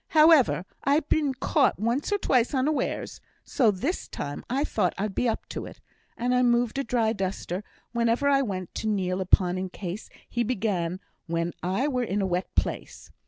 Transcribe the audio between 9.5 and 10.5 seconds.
in case he